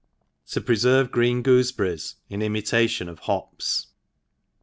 ^opreferve 0.47 1.09
Qr^en 1.09 1.43
Qoosebbrr; 1.43 1.93
E8 1.93 2.15
in 2.31 2.41
Imitation 2.41 3.07
of 3.07 3.19
Ho? 3.19 3.49
s. 3.59 3.85